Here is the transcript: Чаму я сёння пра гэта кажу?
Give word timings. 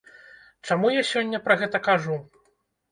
Чаму 0.69 0.87
я 0.95 1.03
сёння 1.11 1.43
пра 1.49 1.61
гэта 1.61 1.85
кажу? 1.91 2.21